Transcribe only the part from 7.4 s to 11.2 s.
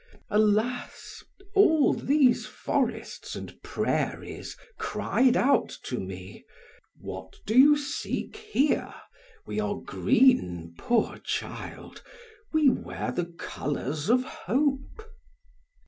do you seek here? We are green, poor